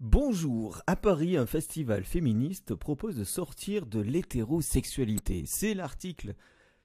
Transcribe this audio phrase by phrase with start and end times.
[0.00, 5.42] Bonjour, à Paris, un festival féministe propose de sortir de l'hétérosexualité.
[5.44, 6.36] C'est l'article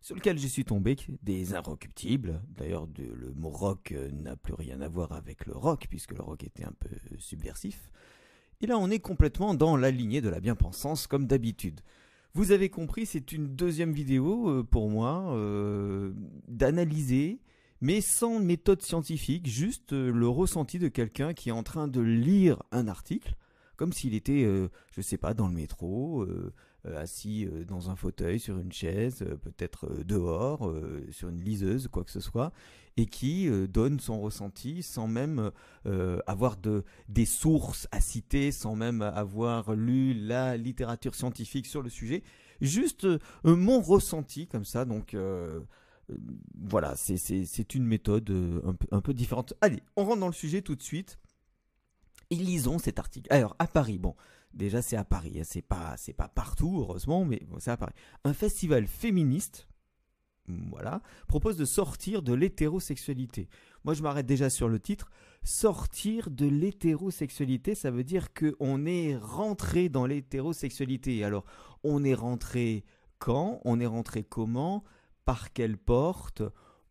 [0.01, 2.41] sur lequel je suis tombé, des inrecuptibles.
[2.57, 6.21] D'ailleurs, le mot rock euh, n'a plus rien à voir avec le rock, puisque le
[6.21, 7.89] rock était un peu subversif.
[8.59, 11.79] Et là, on est complètement dans la lignée de la bien-pensance, comme d'habitude.
[12.33, 16.11] Vous avez compris, c'est une deuxième vidéo euh, pour moi euh,
[16.49, 17.39] d'analyser
[17.81, 22.01] mais sans méthode scientifique, juste euh, le ressenti de quelqu'un qui est en train de
[22.01, 23.35] lire un article,
[23.75, 26.53] comme s'il était, euh, je ne sais pas, dans le métro, euh,
[26.95, 30.71] assis dans un fauteuil, sur une chaise, peut-être dehors,
[31.09, 32.51] sur une liseuse, quoi que ce soit,
[32.95, 35.49] et qui donne son ressenti sans même
[36.27, 41.89] avoir de, des sources à citer, sans même avoir lu la littérature scientifique sur le
[41.89, 42.21] sujet,
[42.61, 43.07] juste
[43.43, 45.61] mon ressenti comme ça, donc euh,
[46.59, 49.53] voilà, c'est une méthode euh, un peu, différente.
[49.61, 51.19] Allez, on rentre dans le sujet tout de suite.
[52.31, 53.31] Et lisons cet article.
[53.31, 54.15] Alors, à Paris, bon,
[54.53, 57.93] déjà c'est à Paris, hein, c'est pas, pas partout, heureusement, mais c'est à Paris.
[58.23, 59.67] Un festival féministe,
[60.47, 63.47] voilà, propose de sortir de l'hétérosexualité.
[63.83, 65.11] Moi, je m'arrête déjà sur le titre.
[65.43, 71.23] Sortir de l'hétérosexualité, ça veut dire qu'on est rentré dans l'hétérosexualité.
[71.23, 71.45] Alors,
[71.83, 72.83] on est rentré
[73.19, 73.61] quand?
[73.65, 74.83] On est rentré comment?
[75.25, 76.43] Par quelle porte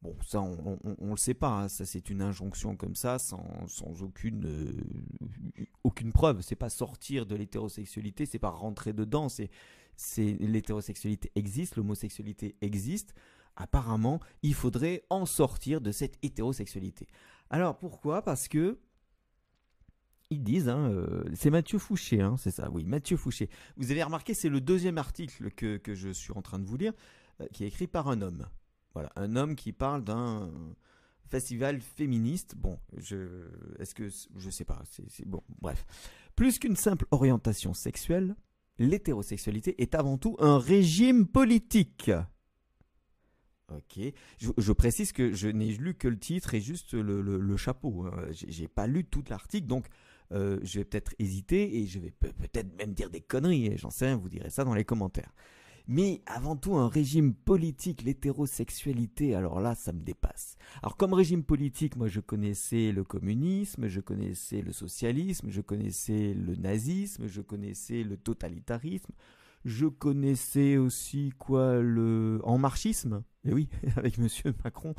[0.05, 1.63] Bon, ça, on ne le sait pas.
[1.63, 1.69] Hein.
[1.69, 3.43] Ça, c'est une injonction comme ça, sans,
[4.03, 6.43] aucune, euh, aucune preuve.
[6.43, 9.31] C'est pas sortir de l'hétérosexualité, c'est pas rentrer dedans.
[9.31, 9.49] C'est,
[9.97, 13.15] c'est l'hétérosexualité existe, l'homosexualité existe.
[13.57, 17.07] Apparemment, il faudrait en sortir de cette hétérosexualité.
[17.49, 18.21] Alors pourquoi?
[18.21, 18.79] Parce que
[20.29, 23.49] ils disent, hein, euh, c'est Mathieu Fouché, hein, c'est ça, oui, Mathieu Fouché.
[23.77, 26.77] Vous avez remarqué, c'est le deuxième article que, que je suis en train de vous
[26.77, 26.93] lire.
[27.41, 28.47] Euh, qui est écrit par un homme.
[28.93, 30.53] Voilà, un homme qui parle d'un
[31.27, 32.55] festival féministe.
[32.57, 33.49] Bon, je,
[33.81, 34.83] est-ce que je sais pas.
[34.85, 35.85] C'est, bon, bref.
[36.37, 38.37] Plus qu'une simple orientation sexuelle,
[38.79, 42.13] l'hétérosexualité est avant tout un régime politique.
[43.73, 43.99] Ok.
[44.39, 48.05] Je, précise que je n'ai lu que le titre et juste le, chapeau.
[48.07, 48.27] Hein.
[48.31, 49.87] J'ai, pas lu tout l'article, donc
[50.31, 53.77] euh, je vais peut-être hésiter et je vais peut-être même dire des conneries.
[53.77, 55.33] J'en sais rien, vous direz ça dans les commentaires
[55.87, 60.57] mais avant tout un régime politique, l'hétérosexualité, alors là, ça me dépasse.
[60.83, 66.35] Alors comme régime politique, moi je connaissais le communisme, je connaissais le socialisme, je connaissais
[66.35, 69.13] le nazisme, je connaissais le totalitarisme,
[69.67, 74.95] je connaissais aussi quoi le en marxisme, et eh oui, avec Monsieur Macron.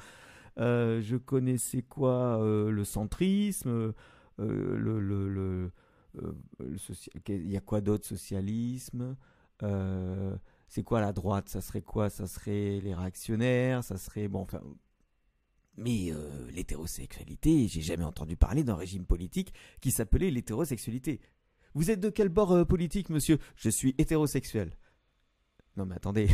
[0.57, 3.93] Euh, je connaissais quoi euh, le centrisme, euh,
[4.37, 5.71] le, le,
[7.27, 9.17] il y a quoi d'autre socialisme
[10.75, 11.47] c'est quoi la droite?
[11.47, 12.09] Ça serait quoi?
[12.09, 13.81] Ça serait les réactionnaires?
[13.81, 14.61] Ça serait bon, enfin.
[15.77, 21.21] Mais euh, l'hétérosexualité, j'ai jamais entendu parler d'un régime politique qui s'appelait l'hétérosexualité.
[21.75, 23.37] Vous êtes de quel bord euh, politique, monsieur?
[23.55, 24.75] Je suis hétérosexuel.
[25.77, 26.27] Non mais attendez,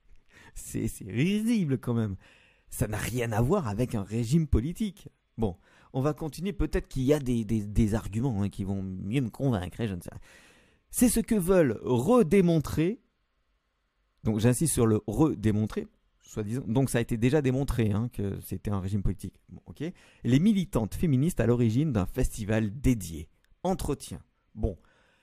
[0.54, 2.16] c'est risible quand même.
[2.68, 5.08] Ça n'a rien à voir avec un régime politique.
[5.38, 5.56] Bon,
[5.94, 6.52] on va continuer.
[6.52, 10.00] Peut-être qu'il y a des, arguments hein, qui vont mieux me convaincre, hein, je ne
[10.02, 10.10] sais
[10.90, 13.00] C'est ce que veulent redémontrer
[14.28, 15.86] donc j'insiste sur le redémontrer,
[16.20, 16.60] soi-disant.
[16.66, 19.40] Donc ça a été déjà démontré hein, que c'était un régime politique.
[20.22, 23.30] Les militantes féministes à l'origine d'un festival dédié.
[23.62, 24.20] Entretien.
[24.54, 24.76] Bon,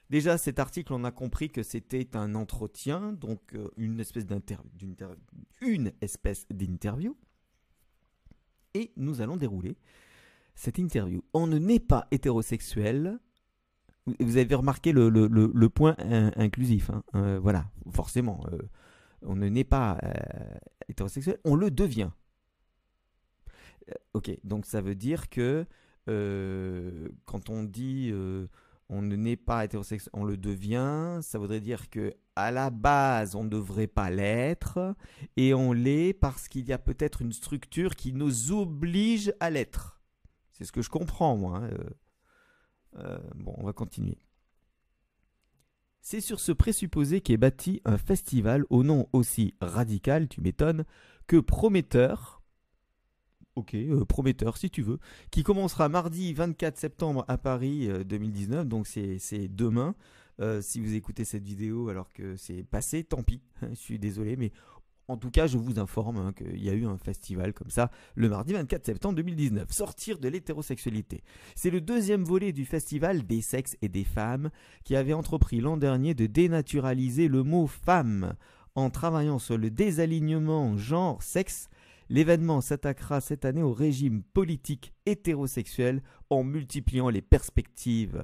[0.09, 4.71] déjà cet article, on a compris que c'était un entretien, donc euh, une espèce d'interview,
[5.61, 7.15] une espèce d'interview.
[8.73, 9.77] Et nous allons dérouler
[10.55, 11.23] cette interview.
[11.35, 13.19] On ne naît pas hétérosexuel.
[14.19, 16.89] Vous avez remarqué le, point inclusif.
[16.89, 17.03] Hein.
[17.13, 18.43] Euh, voilà, forcément.
[18.51, 18.57] Euh,
[19.21, 20.13] on ne naît pas euh,
[20.87, 22.11] hétérosexuel, on le devient.
[23.89, 25.65] Euh, ok, donc ça veut dire que
[26.07, 28.13] euh, quand on dit
[28.89, 33.35] on ne naît pas hétérosexuel, on le devient, ça voudrait dire que à la base
[33.35, 34.95] on ne devrait pas l'être
[35.37, 40.01] et on l'est parce qu'il y a peut-être une structure qui nous oblige à l'être.
[40.51, 41.63] C'est ce que je comprends moi.
[42.97, 44.24] Hein, bon, on va continuer.
[46.07, 50.85] C'est sur ce présupposé qu'est bâti un festival au nom aussi radical, tu m'étonnes,
[51.25, 52.43] que prometteur.
[53.55, 54.99] Ok, euh, prometteur si tu veux,
[55.31, 59.95] qui commencera mardi 24 septembre à Paris 2019, euh, donc c'est demain.
[60.39, 64.35] Euh, si vous écoutez cette vidéo alors que c'est passé, tant pis, je suis désolé,
[64.35, 64.51] mais
[65.07, 67.91] en tout cas, je vous informe hein, qu'il y a eu un festival comme ça
[68.15, 69.71] le mardi 24 septembre 2019.
[69.71, 71.23] Sortir de l'hétérosexualité.
[71.55, 74.49] C'est le deuxième volet du festival des sexes et des femmes
[74.83, 78.35] qui avait entrepris l'an dernier de dénaturaliser le mot femme
[78.75, 81.67] en travaillant sur le désalignement genre-sexe.
[82.09, 88.23] L'événement s'attaquera cette année au régime politique hétérosexuel en multipliant les perspectives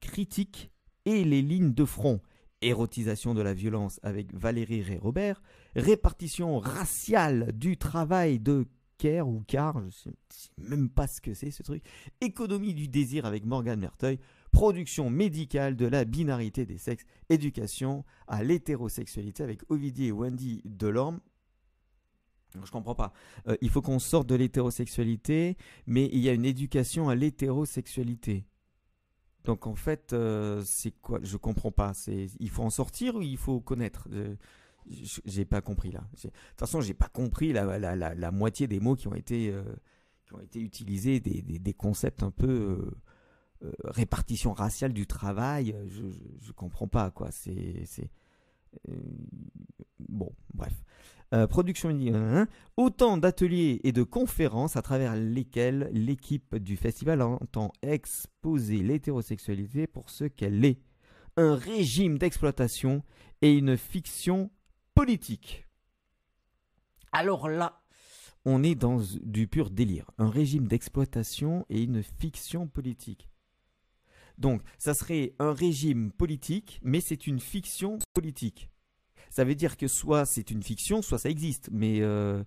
[0.00, 0.70] critique
[1.04, 2.20] et les lignes de front.
[2.60, 5.42] Érotisation de la violence avec Valérie Ré-Robert,
[5.80, 8.66] répartition raciale du travail de
[8.98, 10.10] Kerr ou Car, je ne sais,
[10.58, 11.82] même pas ce que c'est ce truc,
[12.20, 14.18] économie du désir avec Morgan Merteuil,
[14.50, 21.20] production médicale de la binarité des sexes, éducation à l'hétérosexualité avec Ovidie et Wendy Delorme.
[22.64, 23.12] Je comprends pas.
[23.46, 28.46] Euh, il faut qu'on sorte de l'hétérosexualité, mais il y a une éducation à l'hétérosexualité.
[29.44, 31.20] Donc en fait, euh, c'est quoi?
[31.22, 31.92] Je comprends pas.
[32.40, 34.08] Il faut en sortir ou il faut connaître?
[35.24, 36.00] J'ai pas compris là.
[36.14, 39.50] De toute façon, j'ai pas compris la, la, la, moitié des mots qui ont été
[39.50, 39.62] euh,
[40.24, 42.92] qui ont été utilisés, des, des, des concepts un peu
[43.62, 45.74] euh, répartition raciale du travail.
[45.88, 46.02] Je,
[46.40, 47.30] je, comprends pas quoi.
[47.30, 48.10] C'est
[49.98, 50.72] bon, bref.
[51.34, 51.90] Euh, production
[52.78, 60.08] autant d'ateliers et de conférences à travers lesquels l'équipe du festival entend exposer l'hétérosexualité pour
[60.08, 60.80] ce qu'elle est.
[61.36, 63.02] Un régime d'exploitation
[63.42, 64.50] et une fiction
[64.98, 65.66] politique.
[67.12, 67.82] Alors là,
[68.44, 70.10] on est dans du pur délire.
[70.18, 73.28] Un régime d'exploitation et une fiction politique.
[74.38, 78.70] Donc, ça serait un régime politique, mais c'est une fiction politique
[79.30, 81.68] ça veut dire que soit c'est une fiction, soit ça existe.
[81.72, 82.42] Mais euh,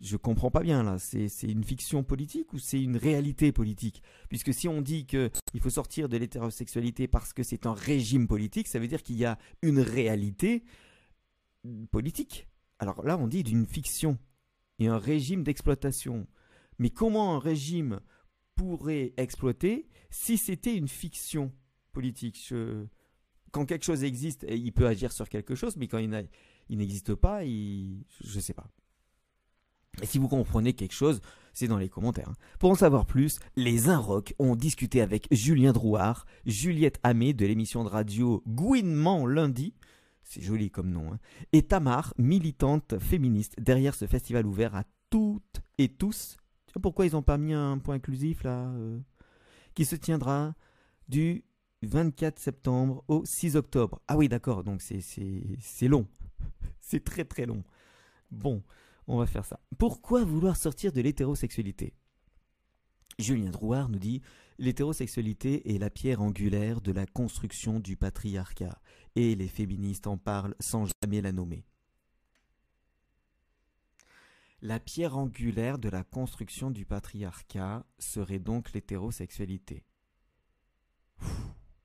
[0.00, 0.98] je comprends pas bien là.
[0.98, 4.02] C'est une fiction politique ou c'est une réalité politique?
[4.28, 8.68] Puisque si on dit qu'il faut sortir de l'hétérosexualité parce que c'est un régime politique,
[8.68, 10.64] ça veut dire qu'il y a une réalité
[11.90, 12.48] politique.
[12.78, 14.18] Alors là, on dit d'une fiction
[14.78, 16.26] et un régime d'exploitation.
[16.78, 18.00] Mais comment un régime
[18.54, 21.52] pourrait exploiter si c'était une fiction
[21.92, 22.52] politique?
[23.50, 26.10] Quand quelque chose existe, il peut agir sur quelque chose, mais quand il,
[26.76, 28.70] n'existe pas, je ne sais pas.
[30.02, 31.22] Et si vous comprenez quelque chose,
[31.54, 32.28] c'est dans les commentaires.
[32.28, 32.36] Hein.
[32.58, 37.82] Pour en savoir plus, les Inrock ont discuté avec Julien Drouard, Juliette Amé de l'émission
[37.82, 39.72] de radio Gouinement lundi,
[40.26, 41.18] c'est joli comme nom, hein,
[41.52, 46.36] et Tamar, militante féministe derrière ce festival ouvert à toutes et tous.
[46.82, 48.98] Pourquoi ils n'ont pas mis un point inclusif là euh,
[49.74, 50.54] Qui se tiendra
[51.08, 51.44] du
[51.82, 54.00] 24 septembre au 6 octobre.
[54.08, 56.08] Ah oui, d'accord, donc c'est long.
[56.80, 57.62] c'est très très long.
[58.30, 58.62] Bon,
[59.06, 59.60] on va faire ça.
[59.78, 61.94] Pourquoi vouloir sortir de l'hétérosexualité?
[63.18, 64.20] Julien Drouard nous dit
[64.58, 68.80] L'hétérosexualité est la pierre angulaire de la construction du patriarcat,
[69.14, 71.66] et les féministes en parlent sans jamais la nommer.
[74.62, 79.84] La pierre angulaire de la construction du patriarcat serait donc l'hétérosexualité.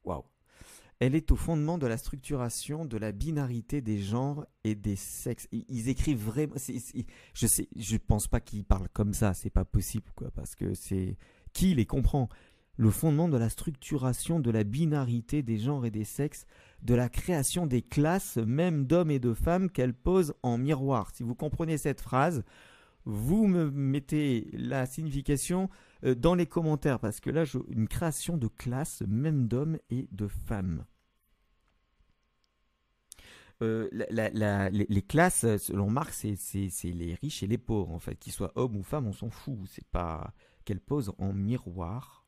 [0.05, 0.23] Waouh.
[0.99, 5.47] Elle est au fondement de la structuration de la binarité des genres et des sexes.
[5.51, 6.55] Ils écrivent vraiment.
[7.33, 7.67] je sais,
[8.07, 9.33] pense pas qu'ils parlent comme ça.
[9.33, 11.17] C'est pas possible, quoi, parce que c'est
[11.53, 12.29] qui les comprend?
[12.77, 16.45] Le fondement de la structuration de la binarité des genres et des sexes,
[16.81, 21.11] de la création des classes, même d'hommes et de femmes, qu'elle pose en miroir.
[21.13, 22.43] Si vous comprenez cette phrase,
[23.05, 25.69] vous me mettez la signification
[26.03, 30.27] euh, dans les commentaires parce que là, une création de classe, même d'hommes et de
[30.27, 30.85] femmes.
[33.61, 38.15] Euh, les, classes, selon Marx, c'est les riches et les pauvres, en fait.
[38.15, 39.59] Qu'ils soient hommes ou femmes, on s'en fout.
[39.67, 40.33] C'est pas
[40.65, 42.20] qu'elle pose en miroir.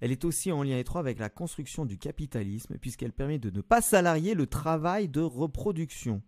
[0.00, 3.60] Elle est aussi en lien étroit avec la construction du capitalisme, puisqu'elle permet de ne
[3.60, 6.22] pas salarier le travail de reproduction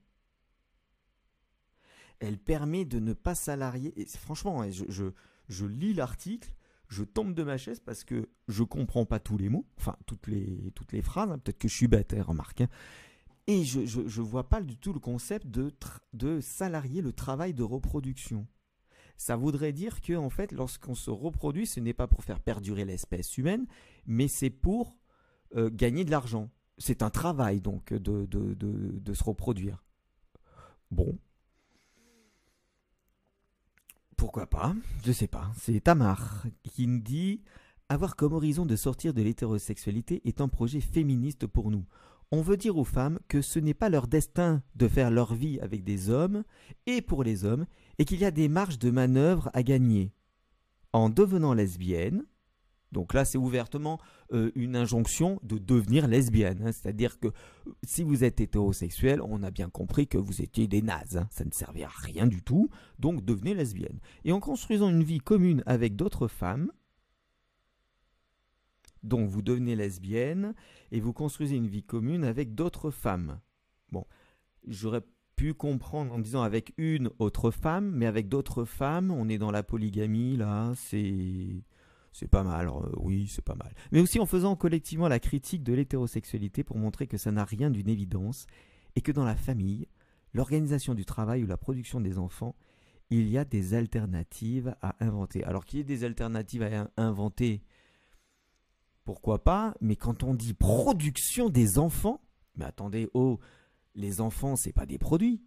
[2.20, 3.98] elle permet de ne pas salarier.
[4.00, 6.54] Et franchement, hein, je, lis l'article,
[6.88, 10.26] je tombe de ma chaise parce que je comprends pas tous les mots, enfin toutes
[10.26, 12.62] les, phrases, hein, peut-être que je suis bête, hein, remarque.
[13.46, 15.72] Et je, je, vois pas du tout le concept de,
[16.12, 18.46] de salarier le travail de reproduction.
[19.18, 22.84] Ça voudrait dire que, en fait, lorsqu'on se reproduit, ce n'est pas pour faire perdurer
[22.84, 23.66] l'espèce humaine,
[24.06, 24.96] mais c'est pour
[25.56, 26.50] euh, gagner de l'argent.
[26.78, 29.84] C'est un travail, donc, de, se reproduire.
[30.92, 31.18] Bon,
[34.16, 34.74] pourquoi pas?
[35.04, 35.50] Je sais pas.
[35.58, 37.42] C'est Tamar qui nous dit
[37.88, 41.84] avoir comme horizon de sortir de l'hétérosexualité est un projet féministe pour nous.
[42.30, 45.58] On veut dire aux femmes que ce n'est pas leur destin de faire leur vie
[45.60, 46.44] avec des hommes
[46.86, 47.66] et pour les hommes
[47.98, 50.12] et qu'il y a des marges de manœuvre à gagner.
[50.92, 52.24] En devenant lesbienne,
[52.92, 54.00] donc là, c'est ouvertement
[54.32, 56.62] euh, une injonction de devenir lesbienne.
[56.64, 56.72] Hein.
[56.72, 60.82] C'est-à-dire que euh, si vous êtes hétérosexuel, on a bien compris que vous étiez des
[60.82, 61.18] nazes.
[61.18, 61.28] Hein.
[61.30, 62.70] Ça ne servait à rien du tout.
[62.98, 64.00] Donc devenez lesbienne.
[64.24, 66.72] Et en construisant une vie commune avec d'autres femmes,
[69.02, 70.54] donc vous devenez lesbienne
[70.90, 73.40] et vous construisez une vie commune avec d'autres femmes.
[73.92, 74.06] Bon,
[74.66, 75.02] j'aurais
[75.38, 79.52] pu comprendre en disant avec une autre femme, mais avec d'autres femmes, on est dans
[79.52, 81.62] la polygamie là, c'est
[82.12, 83.72] C'est pas mal, euh, oui, c'est pas mal.
[83.92, 87.70] Mais aussi en faisant collectivement la critique de l'hétérosexualité pour montrer que ça n'a rien
[87.70, 88.46] d'une évidence
[88.96, 89.86] et que dans la famille,
[90.34, 92.56] l'organisation du travail ou la production des enfants,
[93.10, 95.44] il y a des alternatives à inventer.
[95.44, 97.62] Alors qu'il y ait des alternatives à inventer,
[99.04, 102.20] pourquoi pas, mais quand on dit production des enfants,
[102.56, 103.38] mais attendez, oh,
[103.94, 105.42] les enfants, c'est pas des produits.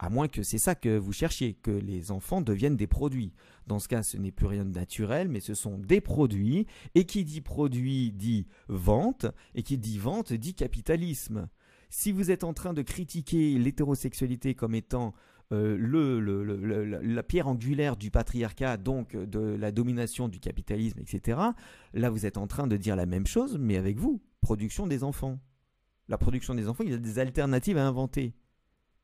[0.00, 3.32] À moins que c'est ça que vous cherchiez, que les enfants deviennent des produits.
[3.66, 6.66] Dans ce cas, ce n'est plus rien de naturel, mais ce sont des produits.
[6.94, 11.48] Et qui dit produit dit vente, et qui dit vente dit capitalisme.
[11.90, 15.14] Si vous êtes en train de critiquer l'hétérosexualité comme étant
[15.52, 21.40] euh, la pierre angulaire du patriarcat, donc de la domination du capitalisme, etc.,
[21.94, 25.02] là vous êtes en train de dire la même chose, mais avec vous, production des
[25.02, 25.40] enfants.
[26.08, 28.34] La production des enfants, il y a des alternatives à inventer.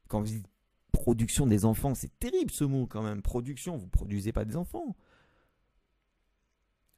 [0.09, 0.49] Quand vous dites
[0.93, 3.21] production des enfants, c'est terrible ce mot quand même.
[3.21, 4.97] Production, vous ne produisez pas des enfants.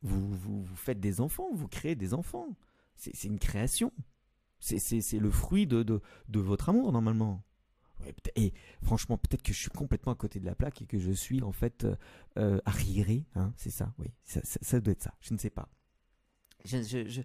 [0.02, 2.56] Vous, vous, faites des enfants, vous créez des enfants.
[2.94, 3.92] C'est une création.
[4.60, 7.42] C'est le fruit de, de, votre amour normalement.
[8.36, 11.10] et franchement, peut-être que je suis complètement à côté de la plaque et que je
[11.10, 11.96] suis en fait euh,
[12.38, 13.26] euh, arriéré.
[13.34, 14.06] Hein, c'est ça, oui.
[14.24, 15.14] Ça, doit être ça.
[15.20, 15.68] Je ne sais pas.
[16.64, 17.22] je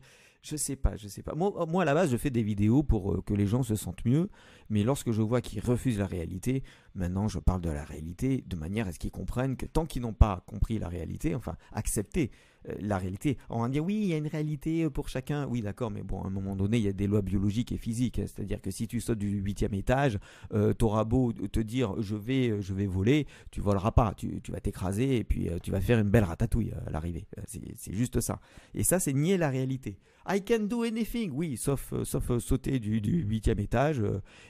[0.55, 1.35] sais pas, je sais pas.
[1.35, 3.75] Moi, moi, à la base, je fais des vidéos pour euh, que les gens se
[3.75, 4.29] sentent mieux,
[4.69, 6.63] mais lorsque je vois qu'ils refusent la réalité,
[6.95, 10.01] maintenant je parle de la réalité de manière à ce qu'ils comprennent que tant qu'ils
[10.01, 14.07] n'ont pas compris la réalité, enfin accepter euh, la réalité, on va dire oui, il
[14.07, 16.77] y a une réalité euh, pour chacun, oui d'accord, mais bon, à un moment donné,
[16.77, 19.73] il y a des lois biologiques et physiques, c'est-à-dire que si tu sautes du huitième
[19.73, 20.19] étage,
[20.53, 24.51] euh, t'auras beau te dire je vais, je vais voler, tu voleras pas, tu, tu
[24.51, 27.25] vas t'écraser et puis tu vas faire une belle ratatouille à l'arrivée.
[27.45, 28.39] C'est juste ça.
[28.73, 29.97] Et ça, c'est nier la réalité.
[30.27, 34.01] I can do anything, oui, sauf, sauf sauter du huitième étage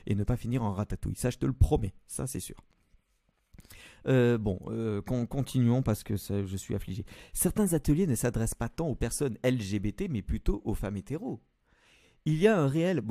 [0.06, 1.16] et ne pas finir en ratatouille.
[1.16, 2.56] Ça, je te le promets, ça c'est sûr.
[4.06, 7.04] Euh, bon, euh, continuons parce que je suis affligé.
[7.32, 11.40] Certains ateliers ne s'adressent pas tant aux personnes LGBT, mais plutôt aux femmes hétéros.
[12.24, 13.02] Il y a un réel, hein.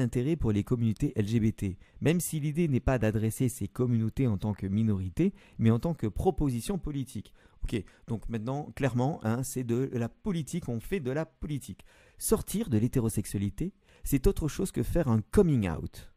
[0.00, 4.54] intérêt pour les communautés LGBT, même si l'idée n'est pas d'adresser ces communautés en tant
[4.54, 7.32] que minorité, mais en tant que proposition politique.
[7.62, 11.84] Ok, donc maintenant, clairement, hein, c'est de la politique, on fait de la politique.
[12.18, 16.10] Sortir de l'hétérosexualité, c'est autre chose que faire un coming out.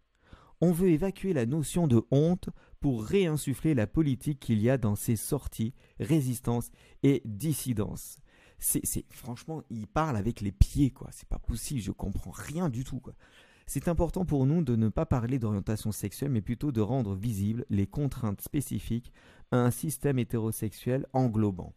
[0.61, 2.49] On veut évacuer la notion de honte
[2.79, 6.69] pour réinsuffler la politique qu'il y a dans ces sorties, résistance
[7.03, 8.19] et dissidence.
[8.57, 11.09] C'est, franchement, il parle avec les pieds, quoi.
[11.11, 13.13] C'est pas possible, je comprends rien du tout, quoi.
[13.65, 17.65] C'est important pour nous de ne pas parler d'orientation sexuelle, mais plutôt de rendre visibles
[17.69, 19.13] les contraintes spécifiques
[19.51, 21.73] à un système hétérosexuel englobant.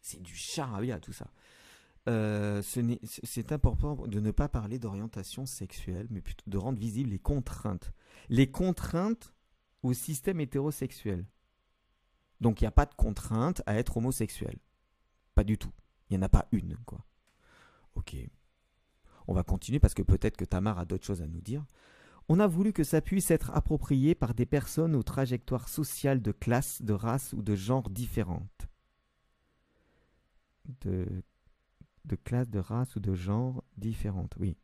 [0.00, 1.30] C'est du charabia tout ça.
[2.08, 7.18] Euh, c'est important de ne pas parler d'orientation sexuelle, mais plutôt de rendre visibles les
[7.18, 7.92] contraintes.
[8.28, 9.34] Les contraintes
[9.82, 11.26] au système hétérosexuel.
[12.40, 14.58] Donc il n'y a pas de contrainte à être homosexuel.
[15.34, 15.72] Pas du tout.
[16.08, 17.04] Il n'y en a pas une, quoi.
[17.94, 18.16] Ok.
[19.26, 21.64] On va continuer parce que peut-être que Tamar a d'autres choses à nous dire.
[22.28, 26.32] On a voulu que ça puisse être approprié par des personnes aux trajectoires sociales de
[26.32, 28.68] classe, de race ou de genre différentes.
[30.80, 31.22] De
[32.04, 34.34] de classe, de race ou de genre différentes.
[34.38, 34.56] Oui.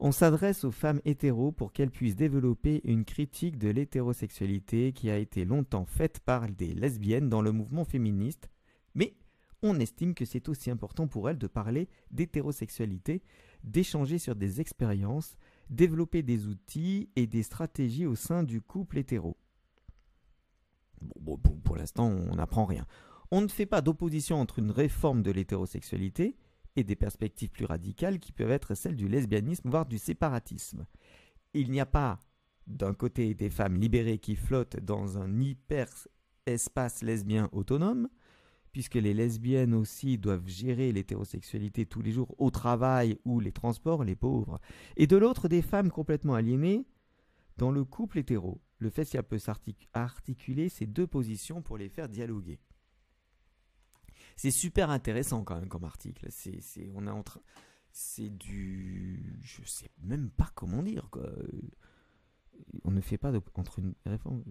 [0.00, 5.18] On s'adresse aux femmes hétéros pour qu'elles puissent développer une critique de l'hétérosexualité qui a
[5.18, 8.50] été longtemps faite par des lesbiennes dans le mouvement féministe,
[8.94, 9.14] mais
[9.62, 13.22] on estime que c'est aussi important pour elles de parler d'hétérosexualité,
[13.62, 15.36] d'échanger sur des expériences,
[15.70, 19.38] développer des outils et des stratégies au sein du couple hétéro.
[21.00, 22.86] Bon, pour l'instant, on n'apprend rien.
[23.30, 26.36] On ne fait pas d'opposition entre une réforme de l'hétérosexualité
[26.76, 30.86] et des perspectives plus radicales qui peuvent être celles du lesbianisme, voire du séparatisme.
[31.52, 32.18] Il n'y a pas
[32.66, 38.08] d'un côté des femmes libérées qui flottent dans un hyper-espace lesbien autonome,
[38.72, 44.02] puisque les lesbiennes aussi doivent gérer l'hétérosexualité tous les jours au travail ou les transports,
[44.02, 44.60] les pauvres,
[44.96, 46.84] et de l'autre des femmes complètement aliénées
[47.56, 48.60] dans le couple hétéro.
[48.78, 49.38] Le festival peut
[49.92, 52.58] articuler ces deux positions pour les faire dialoguer
[54.36, 56.26] c'est super intéressant quand même comme article.
[56.30, 56.60] C'est,
[56.94, 57.10] on est
[57.90, 61.30] c'est du, je sais même pas comment dire quoi
[62.84, 64.42] on ne fait pas entre une réforme.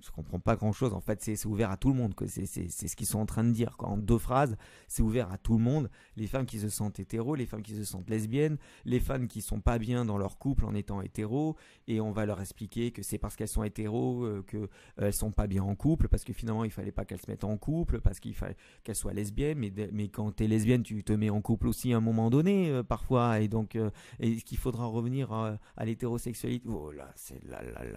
[0.00, 0.92] Je comprends pas grand chose.
[0.92, 2.14] En fait, c'est ouvert à tout le monde.
[2.26, 3.76] C'est ce qu'ils sont en train de dire.
[3.78, 4.56] En deux phrases,
[4.88, 5.90] c'est ouvert à tout le monde.
[6.16, 9.42] Les femmes qui se sentent hétéros, les femmes qui se sentent lesbiennes, les femmes qui
[9.42, 11.56] sont pas bien dans leur couple en étant hétéros.
[11.86, 14.68] Et on va leur expliquer que c'est parce qu'elles sont hétéros euh, qu'elles
[14.98, 16.08] elles sont pas bien en couple.
[16.08, 18.00] Parce que finalement, il fallait pas qu'elles se mettent en couple.
[18.00, 19.58] Parce qu'il fallait qu'elles soient lesbiennes.
[19.58, 22.30] Mais, mais quand tu es lesbienne, tu te mets en couple aussi à un moment
[22.30, 23.40] donné, euh, parfois.
[23.40, 23.82] Et donc, est-ce
[24.22, 27.41] euh, qu'il faudra revenir à, à l'hétérosexualité Oh là, c'est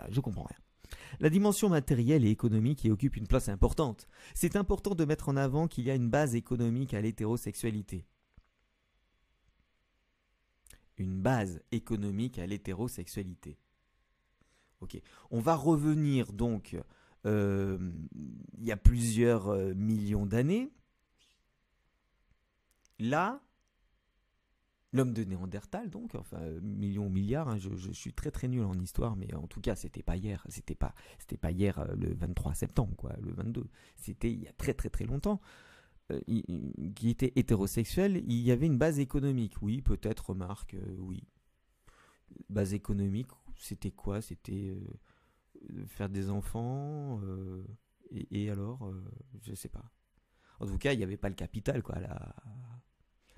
[0.09, 0.57] je comprends rien.
[1.19, 4.07] La dimension matérielle et économique y occupe une place importante.
[4.33, 8.05] C'est important de mettre en avant qu'il y a une base économique à l'hétérosexualité.
[10.97, 13.57] Une base économique à l'hétérosexualité.
[14.81, 15.01] Ok.
[15.31, 16.77] On va revenir donc
[17.25, 17.77] euh,
[18.57, 20.71] il y a plusieurs euh, millions d'années.
[22.99, 23.41] Là,
[24.95, 29.17] L'homme de Néandertal, donc, enfin, millions, milliards, hein, je, suis très très nul en histoire,
[29.17, 32.53] mais en tout cas, c'était pas hier, c'était pas, c'était pas hier euh, le 23
[32.53, 35.41] septembre, quoi, le 22, c'était il y a très très très longtemps,
[36.13, 36.21] euh,
[36.95, 41.27] qui était hétérosexuel, il y avait une base économique, oui, peut-être, remarque, euh, oui.
[42.47, 44.21] Base économique, c'était quoi?
[44.21, 44.77] C'était
[45.87, 47.19] faire des enfants,
[48.11, 48.93] et, et, alors,
[49.41, 49.91] je sais pas.
[50.61, 52.33] En tout cas, il n'y avait pas le capital, quoi, là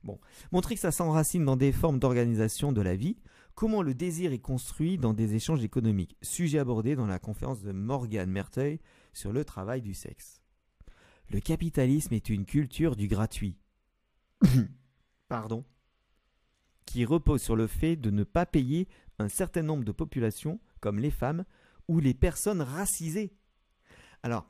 [0.03, 0.19] Bon,
[0.51, 3.17] montrer que ça s'enracine dans des formes d'organisation de la vie,
[3.55, 7.71] comment le désir est construit dans des échanges économiques, sujet abordé dans la conférence de
[7.71, 8.79] Morgan Merteuil
[9.13, 10.41] sur le travail du sexe.
[11.29, 13.57] Le capitalisme est une culture du gratuit.
[15.27, 15.65] Pardon.
[16.85, 18.87] Qui repose sur le fait de ne pas payer
[19.19, 21.43] un certain nombre de populations, comme les femmes
[21.87, 23.35] ou les personnes racisées.
[24.23, 24.49] Alors,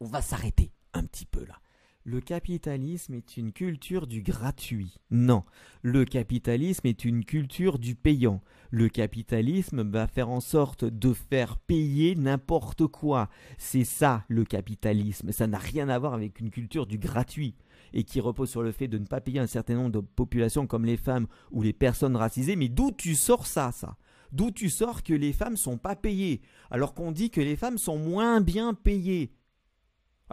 [0.00, 1.60] on va s'arrêter un petit peu là
[2.04, 4.98] le capitalisme est une culture du gratuit.
[5.10, 5.42] Non,
[5.80, 8.42] le capitalisme est une culture du payant.
[8.70, 13.30] Le capitalisme va faire en sorte de faire payer n'importe quoi.
[13.56, 15.32] C'est ça le capitalisme.
[15.32, 17.54] Ça n'a rien à voir avec une culture du gratuit
[17.94, 20.66] et qui repose sur le fait de ne pas payer un certain nombre de populations
[20.66, 22.56] comme les femmes ou les personnes racisées.
[22.56, 23.96] Mais d'où tu sors ça, ça?
[24.30, 27.78] D'où tu sors que les femmes sont pas payées alors qu'on dit que les femmes
[27.78, 29.32] sont moins bien payées?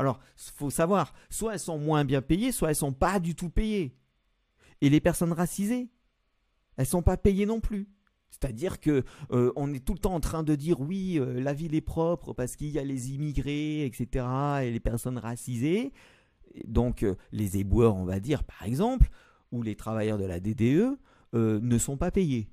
[0.01, 3.49] Alors, faut savoir, soit elles sont moins bien payées, soit elles sont pas du tout
[3.49, 3.95] payées.
[4.81, 5.89] Et les personnes racisées,
[6.75, 7.87] elles sont pas payées non plus.
[8.31, 11.53] C'est-à-dire que euh, on est tout le temps en train de dire oui, euh, la
[11.53, 14.25] ville est propre parce qu'il y a les immigrés, etc.
[14.63, 15.93] et les personnes racisées.
[16.65, 19.09] Donc euh, les éboueurs, on va dire par exemple,
[19.51, 20.97] ou les travailleurs de la DDE
[21.33, 22.49] ne sont pas payés.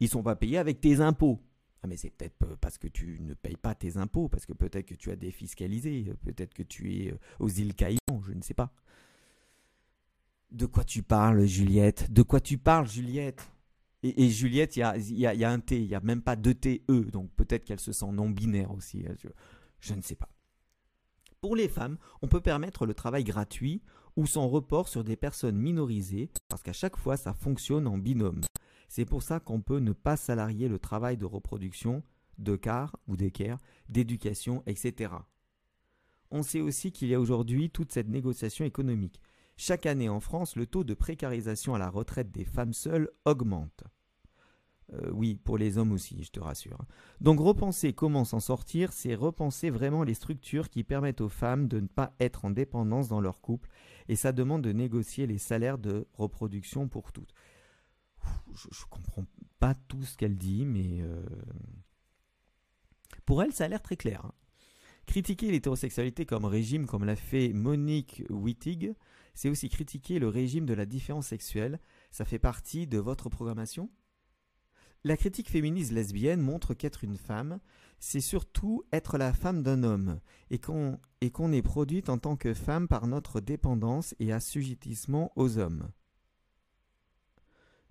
[0.00, 1.40] Ils sont pas payés avec tes impôts.
[1.82, 4.86] Ah mais c'est peut-être parce que tu ne payes pas tes impôts, parce que peut-être
[4.86, 8.54] que tu as défiscalisé, peut-être que tu es euh, aux îles Caïmans, je ne sais
[8.54, 8.72] pas.
[10.52, 12.12] De quoi tu parles, Juliette?
[12.12, 13.48] De quoi tu parles, Juliette?
[14.04, 17.04] Et, Juliette, il y a, un T, il n'y a même pas deux T, E,
[17.04, 19.14] donc peut-être qu'elle se sent non-binaire aussi, hein,
[19.78, 20.28] je ne sais pas.
[21.40, 23.80] Pour les femmes, on peut permettre le travail gratuit
[24.16, 28.40] ou son report sur des personnes minorisées, parce qu'à chaque fois, ça fonctionne en binôme.
[28.94, 32.02] C'est pour ça qu'on peut ne pas salarier le travail de reproduction,
[32.36, 33.56] de car ou d'équerre,
[33.88, 35.14] d'éducation, etc.
[36.30, 39.22] On sait aussi qu'il y a aujourd'hui toute cette négociation économique.
[39.56, 43.82] Chaque année en France, le taux de précarisation à la retraite des femmes seules augmente.
[44.92, 46.84] Euh, oui, pour les hommes aussi, je te rassure.
[47.22, 51.80] Donc repenser comment s'en sortir, c'est repenser vraiment les structures qui permettent aux femmes de
[51.80, 53.70] ne pas être en dépendance dans leur couple,
[54.10, 57.32] et ça demande de négocier les salaires de reproduction pour toutes
[58.54, 59.26] je, ne comprends
[59.58, 61.24] pas tout ce qu'elle dit, mais euh,
[63.24, 64.24] pour elle, ça a l'air très clair.
[64.24, 64.32] Hein.
[65.06, 68.94] Critiquer l'hétérosexualité comme régime, comme l'a fait Monique Wittig,
[69.34, 71.80] c'est aussi critiquer le régime de la différence sexuelle.
[72.10, 73.90] Ça fait partie de votre programmation?
[75.04, 77.58] La critique féministe lesbienne montre qu'être une femme,
[77.98, 82.86] c'est surtout être la femme d'un homme, et qu'on est produite en tant que femme
[82.86, 85.88] par notre dépendance et assujettissement aux hommes.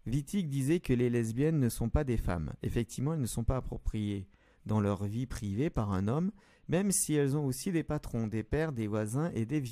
[0.06, 2.54] Wittig disait que les lesbiennes ne sont pas des femmes.
[2.64, 4.28] Effectivement, elles ne sont pas appropriées
[4.66, 6.32] dans leur vie privée par un homme,
[6.68, 9.64] même si elles ont aussi des patrons, des pères, des voisins et des,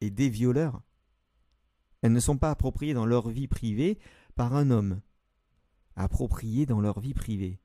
[0.00, 0.82] des violeurs.
[2.02, 3.98] Elles ne sont pas appropriées dans leur vie privée
[4.34, 5.00] par un homme.
[5.96, 7.58] Appropriées dans leur vie privée.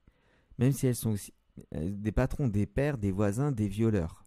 [0.58, 1.34] Même si elles sont aussi
[1.76, 4.26] euh, des patrons, des pères, des voisins, des violeurs.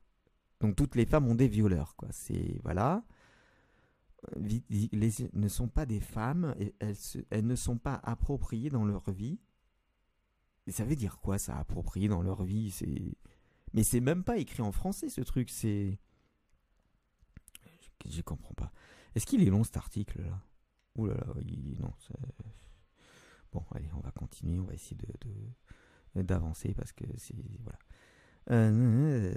[0.61, 2.09] Donc toutes les femmes ont des violeurs, quoi.
[2.13, 3.05] C'est voilà
[4.39, 9.39] ne sont pas des femmes, et elles, ne sont pas appropriées dans leur vie.
[10.69, 12.75] Ça veut dire quoi ça, approprié dans leur vie?
[13.75, 15.51] Mais c'est même pas écrit en français ce truc.
[15.51, 15.99] C'est
[18.07, 18.73] je, comprends pas.
[19.15, 20.43] Est-ce qu'il est long cet article là?
[20.97, 21.35] Ouh là là,
[21.81, 21.93] non.
[23.53, 24.59] Bon, allez, on va continuer.
[24.59, 27.79] On va essayer de d'avancer parce que c'est voilà.
[28.51, 29.35] Euh,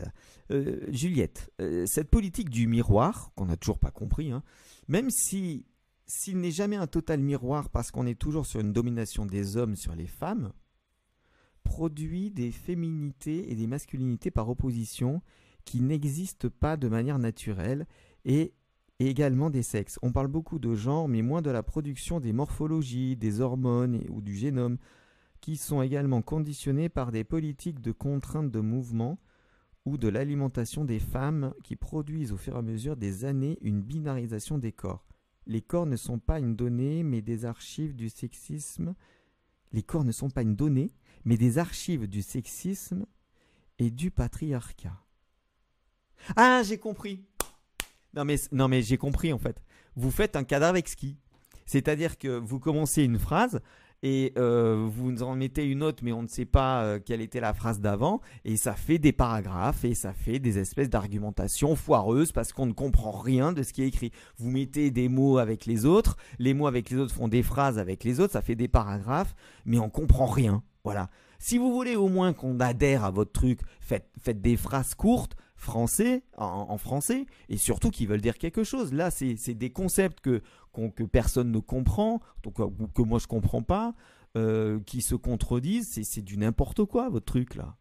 [0.52, 4.44] euh, Juliette, euh, cette politique du miroir, qu'on n'a toujours pas compris, hein,
[4.88, 5.66] même si
[6.06, 9.76] s'il n'est jamais un total miroir parce qu'on est toujours sur une domination des hommes
[9.76, 10.54] sur les femmes,
[11.64, 15.22] produit des féminités et des masculinités par opposition
[15.66, 17.88] qui n'existent pas de manière naturelle
[18.24, 18.54] et
[19.00, 20.00] également des sexes.
[20.02, 24.22] On parle beaucoup de genre, mais moins de la production des morphologies, des hormones ou
[24.22, 24.78] du génome
[25.42, 29.20] qui sont également conditionnés par des politiques de contrainte de mouvement
[29.86, 33.82] ou de l'alimentation des femmes qui produisent au fur et à mesure des années une
[33.82, 35.06] binarisation des corps.
[35.46, 38.96] Les corps ne sont pas une donnée, mais des archives du sexisme.
[39.72, 40.92] Les corps ne sont pas une donnée,
[41.24, 43.06] mais des archives du sexisme
[43.80, 45.02] et du patriarcat.
[46.36, 47.24] Ah, j'ai compris.
[48.14, 49.62] Non mais, non mais j'ai compris en fait.
[49.96, 51.18] Vous faites un cadavre exquis.
[51.66, 53.62] C'est-à-dire que vous commencez une phrase
[54.04, 57.40] et euh, vous en mettez une autre, mais on ne sait pas euh, quelle était
[57.40, 62.32] la phrase d'avant, et ça fait des paragraphes, et ça fait des espèces d'argumentation foireuses
[62.32, 64.12] parce qu'on ne comprend rien de ce qui est écrit.
[64.38, 67.80] Vous mettez des mots avec les autres, les mots avec les autres font des phrases
[67.80, 70.64] avec les autres, ça fait des paragraphes, mais on comprend rien.
[70.84, 71.10] Voilà.
[71.40, 75.36] Si vous voulez au moins qu'on adhère à votre truc, faites, faites des phrases courtes,
[75.58, 78.94] français, en, français, et surtout qui veulent dire quelque chose.
[78.94, 80.42] Là, c'est des concepts que,
[80.96, 82.56] que personne ne comprend, donc,
[82.94, 83.96] que moi je comprends pas,
[84.38, 86.00] euh, qui se contredisent.
[86.04, 87.78] C'est du n'importe quoi, votre truc là.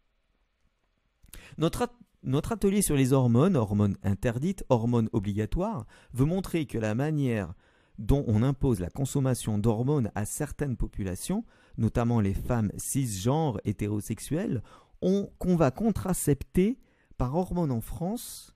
[1.57, 1.89] Notre,
[2.23, 7.53] notre atelier sur les hormones, hormones interdites, hormones obligatoires, veut montrer que la manière
[7.97, 11.45] dont on impose la consommation d'hormones à certaines populations,
[11.77, 14.61] notamment les femmes cisgenres hétérosexuelles,
[15.01, 16.79] qu'on va contracepter
[17.17, 18.55] par hormone en France,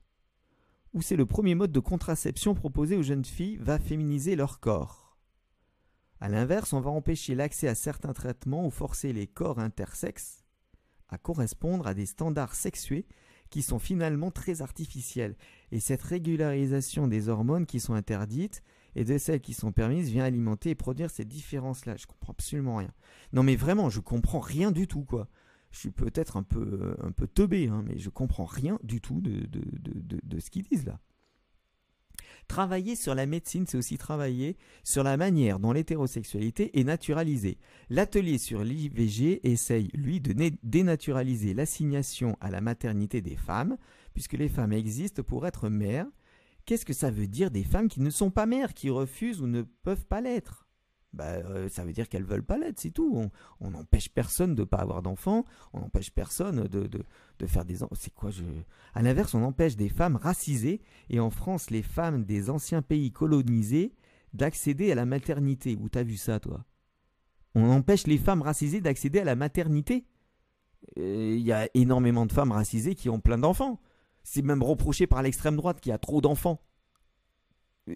[0.94, 5.18] où c'est le premier mode de contraception proposé aux jeunes filles, va féminiser leur corps.
[6.20, 10.42] A l'inverse, on va empêcher l'accès à certains traitements ou forcer les corps intersexes
[11.12, 13.06] à correspondre à des standards sexués
[13.50, 15.36] qui sont finalement très artificiels.
[15.70, 18.62] Et cette régularisation des hormones qui sont interdites
[18.94, 21.96] et de celles qui sont permises vient alimenter et produire ces différences-là.
[21.96, 22.92] Je comprends absolument rien.
[23.34, 25.28] Non mais vraiment, je comprends rien du tout, quoi
[25.72, 29.20] je suis peut-être un peu, un peu teubé, hein, mais je comprends rien du tout
[29.20, 31.00] de, de, ce qu'ils disent là.
[32.46, 37.58] Travailler sur la médecine, c'est aussi travailler sur la manière dont l'hétérosexualité est naturalisée.
[37.88, 43.78] L'atelier sur l'IVG essaye, lui, de dénaturaliser l'assignation à la maternité des femmes,
[44.12, 46.06] puisque les femmes existent pour être mères.
[46.66, 49.46] Qu'est-ce que ça veut dire des femmes qui ne sont pas mères, qui refusent ou
[49.46, 50.68] ne peuvent pas l'être?
[51.12, 53.30] Bah, euh, ça veut dire qu'elles veulent pas l'être, c'est tout.
[53.60, 57.94] On n'empêche personne de pas avoir d'enfants, on n'empêche personne de, de, faire des enfants.
[57.98, 58.44] C'est quoi je...
[58.94, 63.12] À l'inverse, on empêche des femmes racisées, et en France, les femmes des anciens pays
[63.12, 63.94] colonisés
[64.32, 65.76] d'accéder à la maternité.
[65.78, 66.64] Où t'as vu ça, toi?
[67.54, 70.06] On empêche les femmes racisées d'accéder à la maternité.
[70.96, 73.80] Il y a énormément de femmes racisées qui ont plein d'enfants.
[74.24, 76.62] C'est même reproché par l'extrême droite qui a trop d'enfants.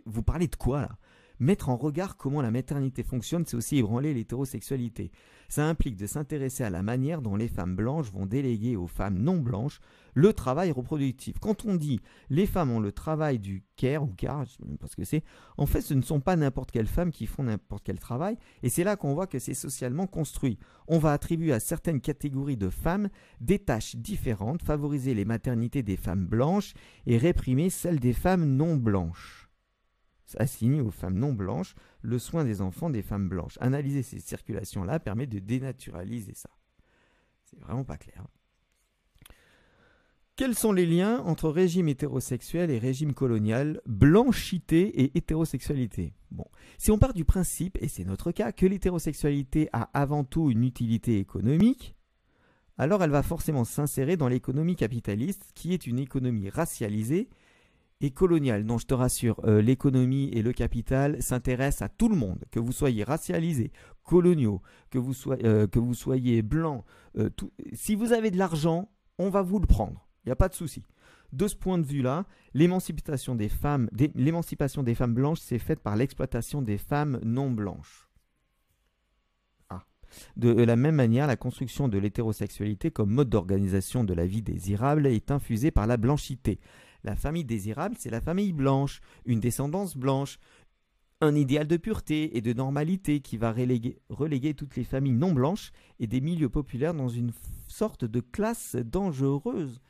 [0.04, 0.98] Vous parlez de quoi là?
[1.38, 5.10] Mettre en regard comment la maternité fonctionne, c'est aussi ébranler l'hétérosexualité.
[5.48, 9.18] Ça implique de s'intéresser à la manière dont les femmes blanches vont déléguer aux femmes
[9.18, 9.80] non blanches
[10.14, 11.38] le travail reproductif.
[11.38, 14.78] Quand on dit les femmes ont le travail du care ou car, je sais même
[14.78, 15.22] pas ce que c'est,
[15.58, 18.70] en fait ce ne sont pas n'importe quelles femmes qui font n'importe quel travail, et
[18.70, 20.58] c'est là qu'on voit que c'est socialement construit.
[20.88, 23.10] On va attribuer à certaines catégories de femmes
[23.42, 26.72] des tâches différentes, favoriser les maternités des femmes blanches
[27.06, 29.45] et réprimer celles des femmes non blanches
[30.38, 33.58] assigné aux femmes non blanches le soin des enfants des femmes blanches.
[33.60, 36.50] Analyser ces circulations-là permet de dénaturaliser ça.
[37.44, 38.26] C'est vraiment pas clair.
[40.36, 46.12] Quels sont les liens entre régime hétérosexuel et régime colonial, blanchité et hétérosexualité?
[46.30, 46.44] Bon,
[46.76, 50.64] si on part du principe, et c'est notre cas, que l'hétérosexualité a avant tout une
[50.64, 51.96] utilité économique,
[52.76, 57.30] alors elle va forcément s'insérer dans l'économie capitaliste, qui est une économie racialisée
[58.00, 58.64] et colonial.
[58.64, 62.60] Non, je te rassure, euh, l'économie et le capital s'intéressent à tout le monde, que
[62.60, 63.72] vous soyez racialisés,
[64.04, 66.84] coloniaux, que vous, soyez, euh, blanc.
[67.16, 67.30] Euh,
[67.72, 70.06] si vous avez de l'argent, on va vous le prendre.
[70.24, 70.82] Il n'y a pas de souci.
[71.32, 75.96] De ce point de vue-là, l'émancipation des femmes, l'émancipation des femmes blanches s'est faite par
[75.96, 78.08] l'exploitation des femmes non blanches.
[79.70, 79.84] Ah.
[80.36, 85.06] De la même manière, la construction de l'hétérosexualité comme mode d'organisation de la vie désirable
[85.06, 86.60] est infusée par la blanchité.
[87.06, 90.38] La famille désirable, c'est la famille blanche, une descendance blanche,
[91.20, 95.70] un idéal de pureté et de normalité qui va reléguer, toutes les familles non blanches
[96.00, 97.30] et des milieux populaires dans une
[97.68, 99.80] sorte de classe dangereuse.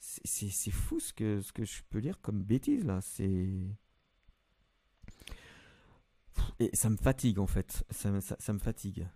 [0.00, 3.00] C'est fou ce que, je peux lire comme bêtise là.
[3.00, 3.48] C'est.
[6.58, 7.84] Et ça me fatigue en fait.
[7.90, 8.10] Ça
[8.52, 9.06] me fatigue.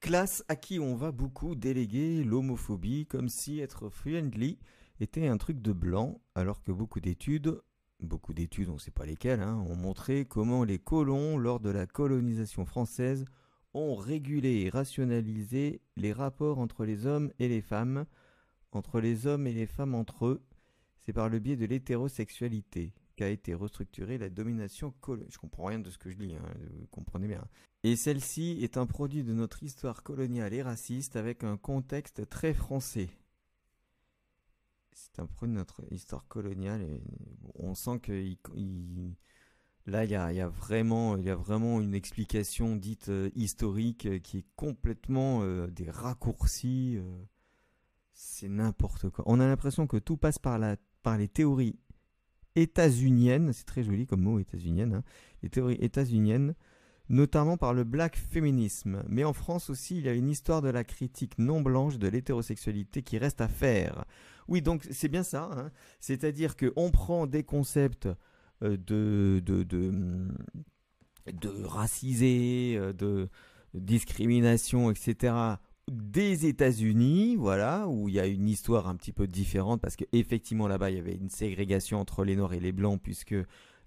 [0.00, 4.58] Classe à qui on va beaucoup déléguer l'homophobie comme si être friendly
[5.02, 7.60] était un truc de blanc, alors que beaucoup d'études,
[8.00, 11.70] beaucoup d'études, on ne sait pas lesquelles, hein, ont montré comment les colons, lors de
[11.70, 13.24] la colonisation française,
[13.74, 18.06] ont régulé et rationalisé les rapports entre les hommes et les femmes,
[18.70, 20.42] entre les hommes et les femmes entre eux.
[21.00, 25.32] C'est par le biais de l'hétérosexualité qu'a été restructurée la domination coloniale.
[25.32, 27.44] Je comprends rien de ce que je dis, hein, vous comprenez bien.
[27.82, 32.54] Et celle-ci est un produit de notre histoire coloniale et raciste avec un contexte très
[32.54, 33.08] français.
[34.94, 36.86] C'est un peu notre histoire coloniale.
[37.54, 38.12] On sent que
[39.86, 44.18] là, il y a, vraiment, il y a vraiment une explication dite euh, historique euh,
[44.18, 46.98] qui est complètement euh, des raccourcis.
[48.12, 49.24] c'est n'importe quoi.
[49.26, 51.78] On a l'impression que tout passe par les théories
[52.54, 53.52] états-uniennes.
[53.52, 54.94] C'est très joli comme mot, états-unienne.
[54.94, 55.04] Hein.
[55.42, 56.54] les théories états-uniennes
[57.08, 59.02] notamment par le black féminisme.
[59.08, 62.08] Mais en France aussi, il y a une histoire de la critique non blanche de
[62.08, 64.04] l'hétérosexualité qui reste à faire.
[64.48, 65.50] Oui, donc c'est bien ça.
[65.52, 65.70] Hein.
[66.00, 68.08] C'est-à-dire qu'on prend des concepts
[68.62, 73.28] euh, de, de, de, racisé, euh, de
[73.74, 75.34] discrimination, etc.,
[75.90, 80.68] des États-Unis, voilà, où il y a une histoire un petit peu différente parce qu'effectivement
[80.68, 83.34] là-bas il y avait une ségrégation entre les Noirs et les Blancs puisque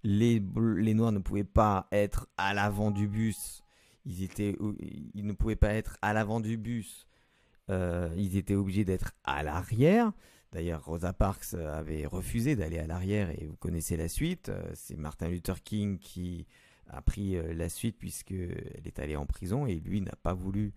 [0.03, 3.63] les, Noirs ne pouvaient pas être à l'avant du bus.
[4.05, 4.29] Ils
[5.15, 7.07] ne pouvaient pas être à l'avant du bus.
[7.71, 10.11] Euh, ils étaient obligés d'être à l'arrière.
[10.55, 14.47] D'ailleurs, Rosa Parks avait refusé d'aller à l'arrière et vous connaissez la suite.
[14.47, 16.47] Euh, c'est Martin Luther King qui
[16.87, 20.73] a pris euh, la suite puisqu'elle est allée en prison et lui n'a pas voulu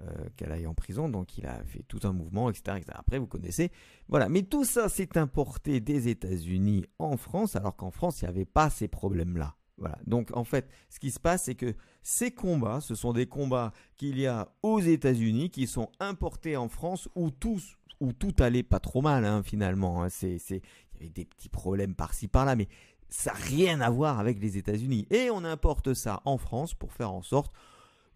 [0.00, 3.28] euh, qu'elle aille en prison, donc il a fait tout un mouvement, etc., Après, vous
[3.28, 3.70] connaissez.
[4.08, 8.30] Voilà, mais tout ça s'est importé des États-Unis en France, alors qu'en France, il n'y
[8.30, 9.54] avait pas ces problèmes-là.
[9.78, 9.96] Voilà.
[10.06, 13.72] Donc en fait, ce qui se passe, c'est que ces combats, ce sont des combats
[13.96, 17.60] qu'il y a aux États-Unis, qui sont importés en France, où tout,
[18.00, 20.02] où tout allait pas trop mal hein, finalement.
[20.02, 20.08] Hein.
[20.08, 20.62] C'est, c'est,
[20.94, 22.68] il y avait des petits problèmes par-ci par-là, mais
[23.08, 25.06] ça n'a rien à voir avec les États-Unis.
[25.10, 27.52] Et on importe ça en France pour faire en sorte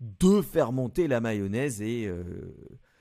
[0.00, 2.22] de faire monter la mayonnaise et euh,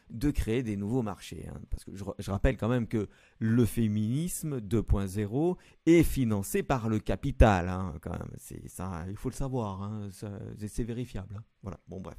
[0.09, 1.47] de créer des nouveaux marchés.
[1.49, 1.59] Hein.
[1.69, 3.07] Parce que je, rappelle quand même que
[3.39, 7.71] le féminisme 2.0 est financé par le capital.
[8.01, 8.31] Quand même.
[8.37, 9.81] C'est, ça, il faut le savoir.
[9.81, 10.09] Hein.
[10.11, 11.41] c'est, vérifiable.
[11.61, 11.79] Voilà.
[11.87, 12.17] Bon, bref.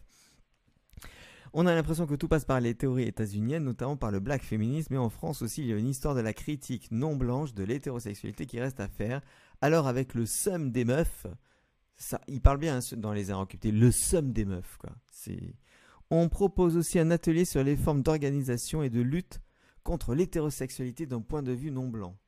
[1.57, 4.95] On a l'impression que tout passe par les théories états-uniennes, notamment par le black féminisme,
[4.95, 7.62] mais en France aussi, il y a une histoire de la critique non blanche de
[7.62, 9.21] l'hétérosexualité qui reste à faire.
[9.61, 11.29] Alors avec le somme des meufs,
[11.97, 14.79] ça, il parle bien hein, dans les inrecuptés, le somme des meufs.
[14.79, 14.90] Quoi.
[16.11, 19.40] On propose aussi un atelier sur les formes d'organisation et de lutte
[19.85, 22.19] contre l'hétérosexualité d'un point de vue non blanc.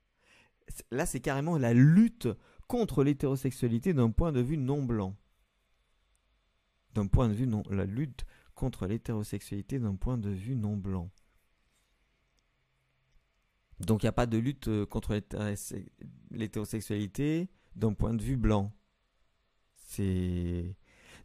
[0.93, 2.29] Là, c'est carrément la lutte
[2.69, 5.17] contre l'hétérosexualité d'un point de vue non blanc.
[6.95, 8.25] D'un point de vue non, la lutte
[8.57, 11.11] contre l'hétérosexualité d'un point de vue non blanc.
[13.79, 15.21] Donc il n'y a pas de lutte euh, contre
[16.31, 18.73] l'hétérosexualité d'un point de vue blanc.
[19.77, 20.75] C'est.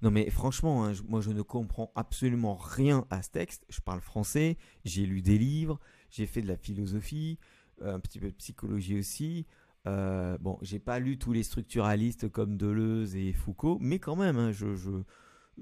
[0.02, 3.65] Non mais franchement, hein, moi je ne comprends absolument rien à ce texte.
[3.70, 7.39] Je parle français, j'ai lu des livres, j'ai fait de la philosophie,
[7.82, 9.48] euh, un petit peu de psychologie aussi.
[9.88, 14.38] Euh, bon, j'ai pas lu tous les structuralistes comme Deleuze et Foucault, mais quand même,
[14.38, 14.91] hein, je, je,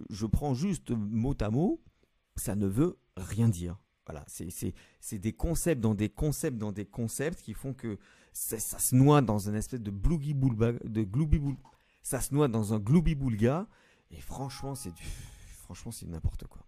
[0.10, 1.82] je, prends juste mot à mot,
[2.36, 3.78] ça ne veut rien dire.
[4.06, 7.99] Voilà, c'est des concepts dans des concepts dans des concepts qui font que
[8.34, 11.39] ça, se noie dans un espèce de blougi de gloubi
[12.02, 13.67] ça se noie dans un gloubi-boulga,
[14.10, 14.93] et franchement, c'est
[15.62, 16.65] franchement, c'est n'importe quoi.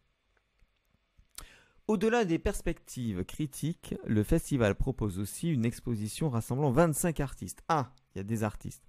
[1.87, 7.63] Au-delà des perspectives critiques, le festival propose aussi une exposition rassemblant 25 artistes.
[7.67, 8.87] Ah, il y a des artistes.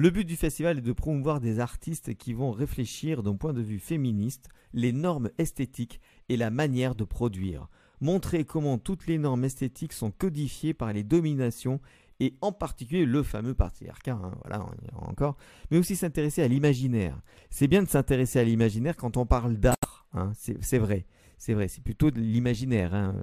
[0.00, 3.60] Le but du festival est de promouvoir des artistes qui vont réfléchir d'un point de
[3.60, 7.68] vue féministe les normes esthétiques et la manière de produire.
[8.00, 11.80] Montrer comment toutes les normes esthétiques sont codifiées par les dominations
[12.20, 15.36] et en particulier le fameux patriarcat, hein, voilà, encore,
[15.72, 17.20] mais aussi s'intéresser à l'imaginaire.
[17.50, 21.06] C'est bien de s'intéresser à l'imaginaire quand on parle d'art, hein, c'est vrai,
[21.38, 23.16] c'est vrai, c'est plutôt de l'imaginaire, hein,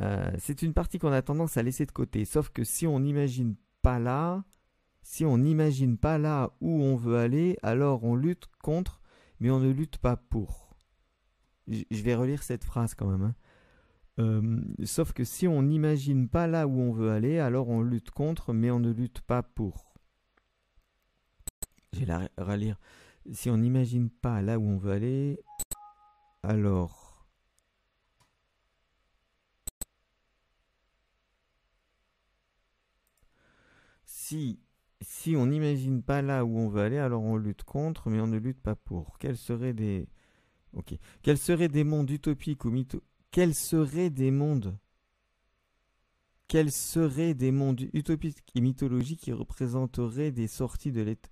[0.00, 2.98] euh, c'est une partie qu'on a tendance à laisser de côté, sauf que si on
[2.98, 4.42] n'imagine pas là,
[5.04, 9.02] si on n'imagine pas là où on veut aller, alors on lutte contre,
[9.38, 10.74] mais on ne lutte pas pour.
[11.68, 13.34] Je vais relire cette phrase quand même.
[14.18, 18.10] Euh, sauf que si on n'imagine pas là où on veut aller, alors on lutte
[18.10, 19.94] contre, mais on ne lutte pas pour.
[21.92, 22.78] Je vais la relire.
[23.30, 25.38] Si on n'imagine pas là où on veut aller,
[26.42, 27.26] alors...
[34.06, 34.63] Si,
[35.04, 38.26] si on n'imagine pas là où on veut aller, alors on lutte contre, mais on
[38.26, 39.18] ne lutte pas pour.
[39.18, 40.08] Quels seraient des...
[40.72, 40.94] Ok.
[41.22, 43.00] Quels seraient des mondes utopiques ou mytho
[43.34, 44.78] quels seraient des mondes
[46.46, 51.30] Quels seraient des mondes utopiques et mythologiques qui représenteraient des sorties de l'état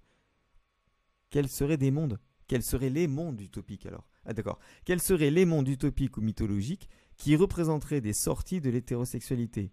[1.30, 4.08] Quels seraient des mondes Quels seraient les mondes utopiques alors?
[4.24, 4.58] Ah d'accord.
[4.85, 9.70] Quels seraient les mondes utopiques ou mythologiques qui représenteraient des sorties de l'hétérosexualité?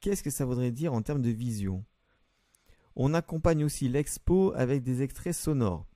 [0.00, 1.84] Qu'est-ce que ça voudrait dire en termes de vision?
[3.02, 5.86] On accompagne aussi l'expo avec des extraits sonores.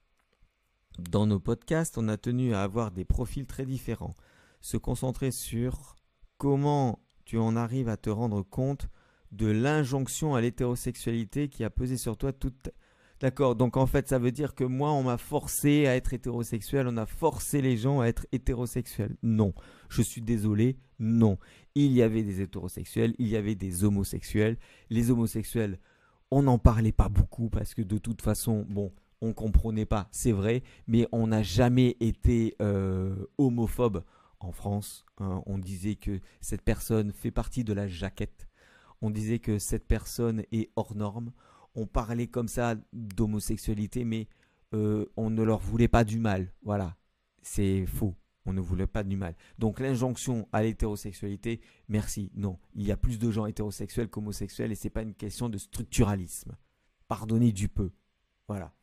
[0.98, 4.14] Dans nos podcasts, on a tenu à avoir des profils très différents
[4.62, 5.96] se concentrer sur
[6.38, 8.88] comment tu en arrives à te rendre compte
[9.32, 12.70] de l'injonction à l'hétérosexualité qui a pesé sur toi toute...
[13.20, 16.86] D'accord, donc en fait ça veut dire que moi on m'a forcé à être hétérosexuel,
[16.88, 19.18] on a forcé les gens à être hétérosexuels.
[19.22, 19.52] Non,
[19.90, 21.36] je suis désolé, non.
[21.74, 24.56] Il y avait des hétérosexuels, il y avait des homosexuels.
[24.88, 25.78] Les homosexuels,
[26.34, 30.32] on n'en parlait pas beaucoup parce que de toute façon, bon, on comprenait pas, c'est
[30.32, 34.02] vrai, mais on n'a jamais été euh, homophobe
[34.40, 35.06] en France.
[35.18, 35.44] Hein.
[35.46, 38.48] on disait que cette personne fait partie de la jaquette.
[39.00, 41.30] On disait que cette personne est hors norme.
[41.76, 44.26] On parlait comme ça d'homosexualité, mais
[44.74, 46.52] euh, on ne leur voulait pas du mal.
[46.64, 46.96] Voilà,
[47.42, 48.16] c'est faux.
[48.46, 49.34] On ne voulait pas du mal.
[49.58, 52.30] Donc l'injonction à l'hétérosexualité, merci.
[52.34, 55.58] Non, il y a plus de gens hétérosexuels qu'homosexuels et c'est pas une question de
[55.58, 56.56] structuralisme.
[57.08, 57.90] Pardonnez du peu.
[58.48, 58.74] Voilà.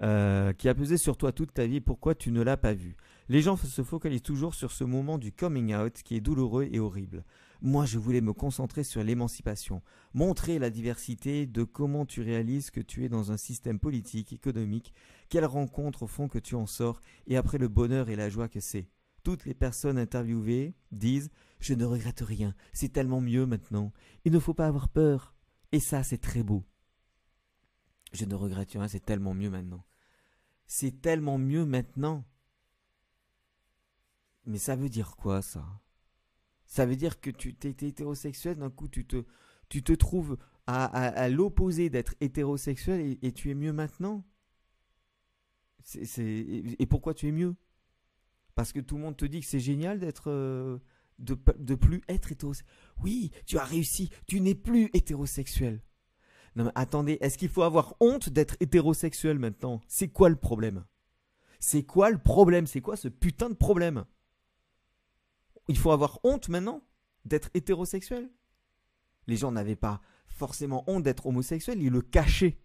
[0.00, 2.96] Euh, qui a pesé sur toi toute ta vie, pourquoi tu ne l'as pas vu?
[3.28, 6.78] Les gens se focalisent toujours sur ce moment du coming out qui est douloureux et
[6.78, 7.24] horrible.
[7.60, 9.82] Moi, je voulais me concentrer sur l'émancipation,
[10.14, 14.94] montrer la diversité de comment tu réalises que tu es dans un système politique, économique,
[15.28, 18.48] quelles rencontres au fond que tu en sors, et après le bonheur et la joie
[18.48, 18.88] que c'est.
[19.24, 23.92] Toutes les personnes interviewées disent Je ne regrette rien, c'est tellement mieux maintenant,
[24.24, 25.34] il ne faut pas avoir peur.
[25.72, 26.64] Et ça, c'est très beau.
[28.12, 29.84] Je ne regrette rien, c'est tellement mieux maintenant.
[30.66, 32.24] C'est tellement mieux maintenant.
[34.46, 35.64] Mais ça veut dire quoi ça?
[36.66, 39.24] Ça veut dire que tu t'es hétérosexuel, d'un coup tu te,
[39.68, 44.24] tu te trouves à, l'opposé d'être hétérosexuel et, tu es mieux maintenant?
[45.94, 47.56] Et pourquoi tu es mieux?
[48.54, 50.30] Parce que tout le monde te dit que c'est génial d'être...
[50.30, 50.78] Euh,
[51.18, 52.70] de, de plus être hétérosexuel.
[53.02, 55.82] Oui, tu as réussi, tu n'es plus hétérosexuel.
[56.58, 59.80] Non mais attendez, est-ce qu'il faut avoir honte d'être hétérosexuel maintenant?
[59.86, 60.84] C'est quoi le problème?
[61.60, 62.66] C'est quoi le problème?
[62.66, 64.04] C'est quoi ce putain de problème?
[65.68, 66.82] Il faut avoir honte maintenant
[67.24, 68.28] d'être hétérosexuel?
[69.28, 72.58] Les gens n'avaient pas forcément honte d'être homosexuel, ils le cachaient.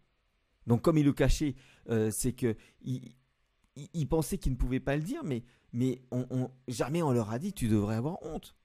[0.66, 1.56] Donc comme ils le cachaient,
[1.90, 5.44] euh, c'est que ils, pensaient qu'ils ne pouvaient pas le dire, mais,
[6.68, 8.56] jamais on leur a dit tu devrais avoir honte.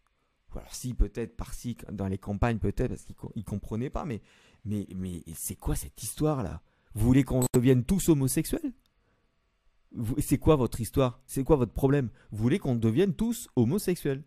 [0.57, 4.21] Alors si peut-être par-ci, dans les campagnes peut-être, parce qu'ils comprenaient pas, mais
[4.65, 6.63] mais, mais c'est quoi cette histoire-là?
[6.95, 8.73] Vous voulez qu'on devienne tous homosexuels?
[10.19, 11.21] C'est quoi votre histoire?
[11.27, 12.11] C'est quoi votre problème?
[12.31, 14.25] Vous voulez qu'on devienne tous homosexuels?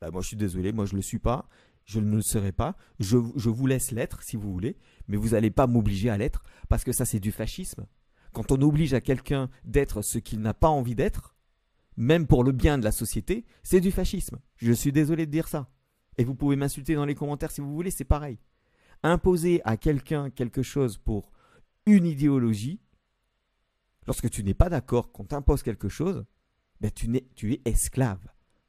[0.00, 1.48] Bah, Moi, je suis désolé, moi, je ne le suis pas.
[1.84, 2.76] Je ne le serai pas.
[3.00, 4.76] Je vous laisse l'être si vous voulez,
[5.08, 7.86] mais vous n'allez pas m'obliger à l'être parce que ça, c'est du fascisme.
[8.32, 11.34] Quand on oblige à quelqu'un d'être ce qu'il n'a pas envie d'être,
[11.96, 14.38] même pour le bien de la société, c'est du fascisme.
[14.56, 15.68] Je suis désolé de dire ça.
[16.18, 18.38] Et vous pouvez m'insulter dans les commentaires si vous voulez, c'est pareil
[19.02, 21.32] imposer à quelqu'un quelque chose pour
[21.86, 22.80] une idéologie,
[24.06, 26.24] lorsque tu n'es pas d'accord qu'on t'impose quelque chose,
[26.80, 28.26] ben tu, tu es esclave.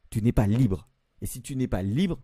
[0.09, 0.89] Tu n'es pas libre.
[1.21, 2.21] Et si tu n'es pas libre,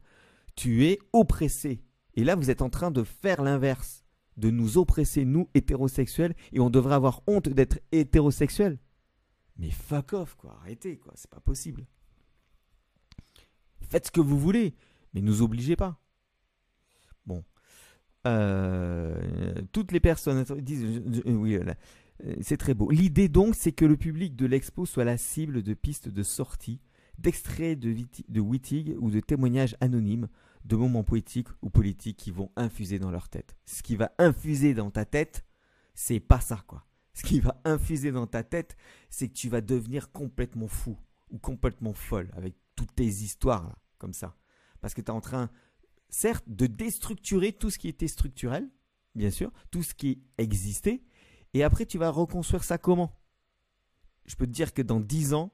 [0.55, 1.83] tu es oppressé.
[2.15, 4.03] Et là, vous êtes en train de faire l'inverse,
[4.37, 8.77] de nous oppresser, nous, hétérosexuels, et on devrait avoir honte d'être hétérosexuel.
[9.59, 11.85] Mais fuck off, quoi, arrêtez, quoi, c'est pas possible.
[13.81, 14.73] Faites ce que vous voulez,
[15.13, 15.99] mais nous obligez pas.
[17.25, 17.43] Bon,
[18.25, 21.73] euh, toutes les personnes disent oui, euh,
[22.41, 22.89] c'est très beau.
[22.89, 26.79] L'idée donc, c'est que le public de l'expo soit la cible de pistes de sortie,
[27.17, 27.93] d'extraits de,
[28.29, 30.29] de Wittig ou de témoignages anonymes,
[30.63, 33.57] de moments poétiques ou politiques qui vont infuser dans leur tête.
[33.65, 35.45] Ce qui va infuser dans ta tête,
[35.95, 36.85] c'est pas ça quoi.
[37.19, 38.77] Ce qui va infuser dans ta tête,
[39.09, 40.97] c'est que tu vas devenir complètement fou
[41.29, 44.37] ou complètement folle avec toutes tes histoires là, comme ça.
[44.79, 45.49] Parce que tu es en train
[46.07, 48.69] certes, de déstructurer tout ce qui était structurel,
[49.15, 51.03] bien sûr, tout ce qui existait,
[51.53, 53.19] et après tu vas reconstruire ça comment?
[54.25, 55.51] Je peux te dire que dans 10 ans,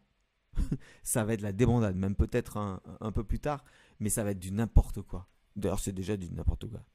[1.01, 3.65] ça va être la débandade, même peut-être un, peu plus tard,
[3.99, 5.27] mais ça va être du n'importe quoi.
[5.55, 6.85] D'ailleurs, c'est déjà du n'importe quoi.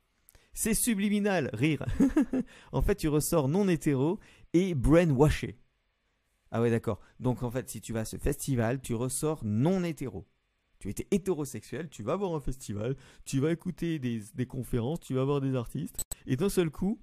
[0.52, 1.84] C'est subliminal, rire.
[2.72, 4.18] en fait, tu ressors non hétéro
[4.52, 5.58] et brainwashé.
[6.50, 7.00] Ah ouais, d'accord.
[7.20, 10.26] Donc en fait, si tu vas à ce festival, tu ressors non hétéro
[10.80, 15.24] tu étais hétérosexuel, tu vas voir un festival, tu vas écouter des, conférences, tu vas
[15.24, 17.00] voir des artistes, et d'un seul coup,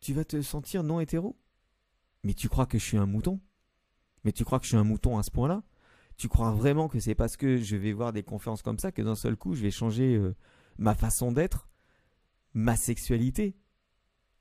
[0.00, 1.36] tu vas te sentir non hétéro.
[2.22, 3.40] Mais tu crois que je suis un mouton?
[4.24, 5.62] Mais tu crois que je suis un mouton à ce point-là?
[6.18, 9.02] Tu crois vraiment que c'est parce que je vais voir des conférences comme ça que
[9.02, 10.34] d'un seul coup, je vais changer euh,
[10.76, 11.68] ma façon d'être,
[12.56, 13.54] ma sexualité,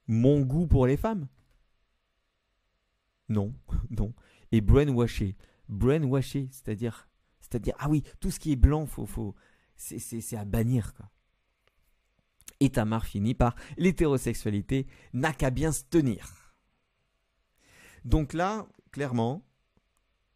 [0.08, 1.28] mon goût pour les femmes
[3.28, 3.54] Non,
[3.92, 4.14] non.
[4.54, 5.36] Et brainwasher.
[5.68, 7.10] Brainwasher, c'est-à-dire
[7.42, 9.36] c'est-à-dire, ah oui, tout ce qui est blanc, faut, faut,
[9.76, 10.94] c'est à bannir.
[12.60, 16.56] Et Tamar finit par l'hétérosexualité n'a qu'à bien se tenir.
[18.04, 19.46] Donc là, clairement,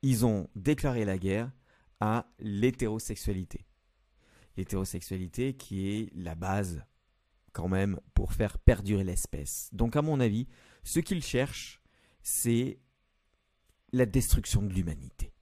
[0.03, 1.51] ils ont déclaré la guerre
[1.99, 3.65] à l'hétérosexualité.
[4.55, 6.83] L'hétérosexualité qui est la base
[7.51, 9.69] quand même pour faire perdurer l'espèce.
[9.73, 10.47] Donc à mon avis,
[10.83, 11.81] ce qu'ils cherchent,
[12.21, 12.79] c'est
[13.91, 15.33] la destruction de l'humanité.